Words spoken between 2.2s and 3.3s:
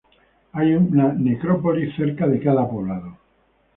de cada poblado.